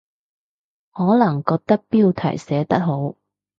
[0.93, 3.13] 可能覺得標題寫得好